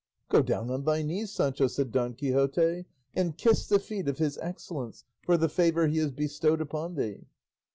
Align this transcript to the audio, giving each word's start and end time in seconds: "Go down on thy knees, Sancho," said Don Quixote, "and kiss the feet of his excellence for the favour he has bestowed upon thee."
"Go 0.29 0.41
down 0.41 0.71
on 0.71 0.83
thy 0.83 1.03
knees, 1.03 1.31
Sancho," 1.31 1.67
said 1.67 1.91
Don 1.91 2.15
Quixote, 2.15 2.85
"and 3.13 3.37
kiss 3.37 3.67
the 3.67 3.77
feet 3.77 4.07
of 4.07 4.17
his 4.17 4.39
excellence 4.39 5.03
for 5.21 5.37
the 5.37 5.47
favour 5.47 5.85
he 5.85 5.99
has 5.99 6.09
bestowed 6.09 6.59
upon 6.59 6.95
thee." 6.95 7.27